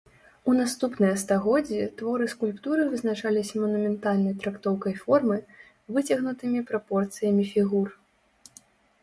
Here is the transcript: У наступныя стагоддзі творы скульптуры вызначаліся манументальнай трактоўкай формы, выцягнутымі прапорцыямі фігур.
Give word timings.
У 0.51 0.53
наступныя 0.59 1.17
стагоддзі 1.23 1.81
творы 1.99 2.25
скульптуры 2.33 2.85
вызначаліся 2.93 3.53
манументальнай 3.65 4.33
трактоўкай 4.47 4.95
формы, 5.03 5.37
выцягнутымі 5.99 6.59
прапорцыямі 6.73 7.43
фігур. 7.53 7.87